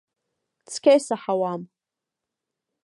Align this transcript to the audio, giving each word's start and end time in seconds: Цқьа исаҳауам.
Цқьа 0.71 0.93
исаҳауам. 0.97 1.61